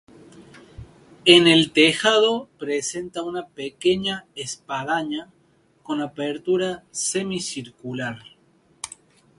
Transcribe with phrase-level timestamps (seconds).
[1.25, 5.29] En el tejado presenta una pequeña espadaña
[5.83, 8.17] con apertura semicircular.